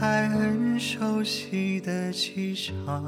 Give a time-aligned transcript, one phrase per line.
[0.00, 3.04] 在很熟悉的机场，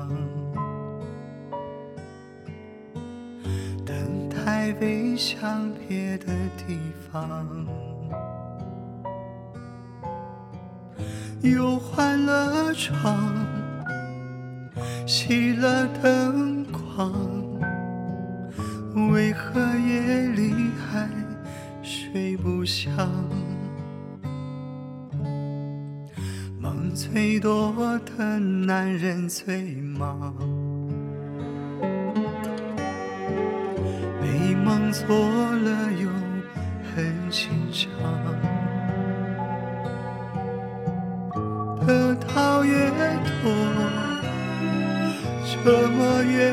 [3.82, 6.78] 等待飞向别的地
[7.10, 7.66] 方，
[11.40, 13.16] 又换了床，
[15.06, 17.10] 熄了灯光，
[19.10, 20.52] 为何夜里
[20.90, 21.08] 还
[21.82, 23.08] 睡不香？
[26.94, 30.34] 最多的男人最忙，
[34.20, 36.08] 美梦做了又
[36.94, 37.88] 很紧张，
[41.86, 42.90] 得到越
[43.42, 43.50] 多，
[45.64, 46.52] 折磨越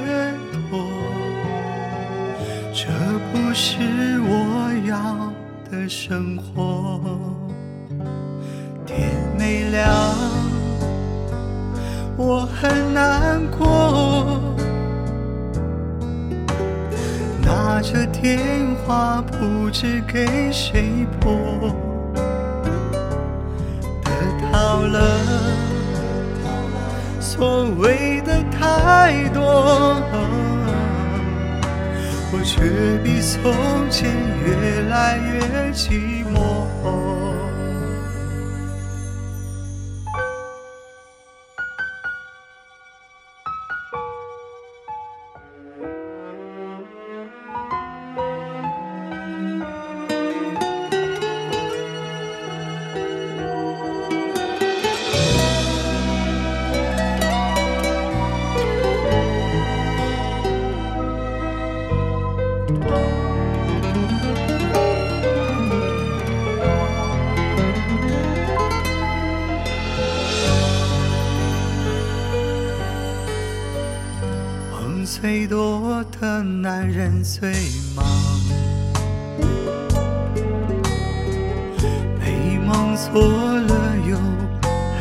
[0.72, 0.88] 多，
[2.74, 2.88] 这
[3.32, 3.78] 不是
[4.22, 5.34] 我要
[5.70, 7.00] 的生活。
[8.86, 9.19] 天
[9.50, 9.90] 没亮，
[12.16, 14.40] 我很难过，
[17.42, 18.40] 拿着电
[18.86, 21.74] 话不知给谁拨，
[24.04, 24.12] 得
[24.54, 25.20] 到了
[27.20, 30.00] 所谓的太多，
[32.32, 32.62] 我却
[33.04, 33.52] 比从
[33.90, 34.12] 前
[34.46, 36.49] 越来越寂寞。
[75.22, 77.52] 最多的男人最
[77.94, 78.06] 忙，
[82.18, 84.18] 美梦做了又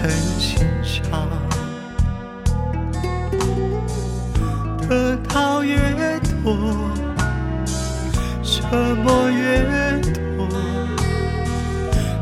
[0.03, 1.09] 很心伤，
[4.89, 5.79] 得到越
[6.43, 6.53] 多，
[8.43, 10.01] 折磨越
[10.37, 10.49] 多，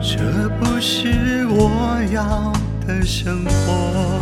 [0.02, 2.52] 这不是我要
[2.86, 4.20] 的生活。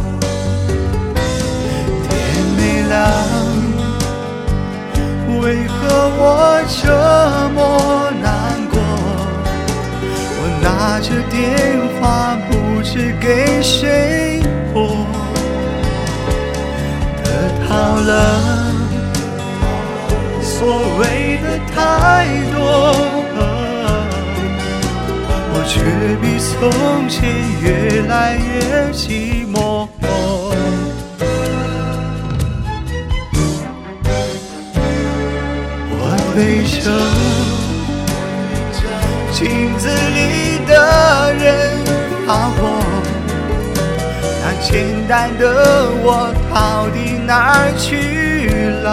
[2.09, 2.13] 天
[2.57, 3.34] 没亮，
[5.45, 5.75] 为何
[6.17, 6.89] 我这
[7.55, 7.59] 么
[8.23, 8.27] 难
[8.71, 8.81] 过？
[10.41, 11.37] 我拿着电
[12.01, 12.51] 话不
[12.83, 14.41] 知给谁
[14.73, 15.05] 拨，
[17.23, 17.27] 得
[17.69, 17.71] 到
[18.09, 18.11] 了
[20.41, 20.57] 所
[20.99, 21.03] 谓
[21.43, 21.77] 的太
[22.55, 22.57] 多，
[25.53, 25.73] 我却
[26.23, 26.53] 比从
[27.07, 27.21] 前
[27.61, 27.67] 越
[28.09, 29.74] 来越寂寞。
[36.35, 36.91] 我对着
[39.31, 41.79] 镜子里的人
[42.27, 42.83] 发火，
[44.43, 45.45] 那简单的
[46.03, 47.87] 我到底哪儿去
[48.83, 48.87] 了？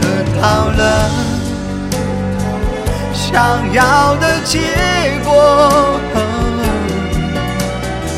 [0.00, 0.02] 得
[0.40, 0.82] 到了
[3.12, 4.58] 想要的结
[5.22, 6.00] 果，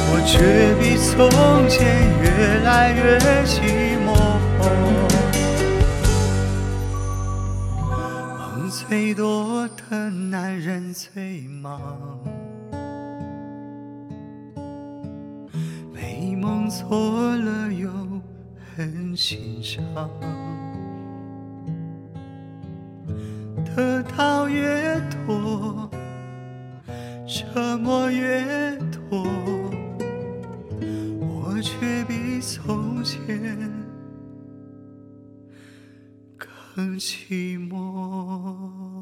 [0.08, 1.84] 我却比从前
[2.22, 2.24] 越
[2.64, 3.18] 来越
[8.68, 11.80] 最多的男人最忙，
[15.92, 17.88] 美梦做了又
[18.74, 20.10] 很欣赏，
[23.64, 25.88] 得到越多，
[27.26, 28.76] 折磨越
[36.76, 37.00] 很。
[37.00, 38.95] 寂寞。